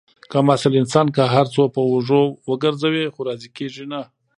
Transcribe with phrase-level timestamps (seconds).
[0.31, 4.01] کم اصل انسان که هر څو په اوږو وگرځوې، خو راضي کېږي نه.